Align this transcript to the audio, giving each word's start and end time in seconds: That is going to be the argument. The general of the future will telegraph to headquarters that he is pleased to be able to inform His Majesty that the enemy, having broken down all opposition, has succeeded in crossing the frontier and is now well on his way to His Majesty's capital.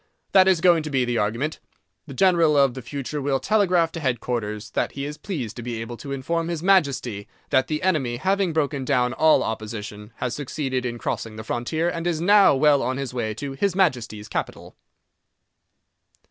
That 0.31 0.47
is 0.47 0.61
going 0.61 0.81
to 0.81 0.89
be 0.89 1.05
the 1.05 1.19
argument. 1.19 1.59
The 2.07 2.15
general 2.15 2.57
of 2.57 2.73
the 2.73 2.81
future 2.81 3.21
will 3.21 3.39
telegraph 3.39 3.91
to 3.91 3.99
headquarters 3.99 4.71
that 4.71 4.93
he 4.93 5.05
is 5.05 5.19
pleased 5.19 5.55
to 5.57 5.61
be 5.61 5.79
able 5.79 5.95
to 5.97 6.11
inform 6.11 6.47
His 6.47 6.63
Majesty 6.63 7.27
that 7.51 7.67
the 7.67 7.83
enemy, 7.83 8.17
having 8.17 8.51
broken 8.51 8.83
down 8.83 9.13
all 9.13 9.43
opposition, 9.43 10.11
has 10.15 10.33
succeeded 10.33 10.87
in 10.87 10.97
crossing 10.97 11.35
the 11.35 11.43
frontier 11.43 11.87
and 11.87 12.07
is 12.07 12.19
now 12.19 12.55
well 12.55 12.81
on 12.81 12.97
his 12.97 13.13
way 13.13 13.35
to 13.35 13.51
His 13.51 13.75
Majesty's 13.75 14.27
capital. 14.27 14.75